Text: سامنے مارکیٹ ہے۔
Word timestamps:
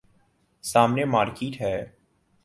سامنے 0.63 1.05
مارکیٹ 1.05 1.61
ہے۔ 1.61 1.75